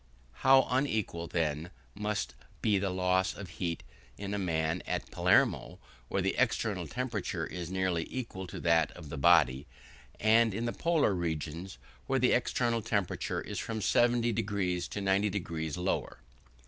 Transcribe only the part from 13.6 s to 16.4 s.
70 deg to 90 deg lower!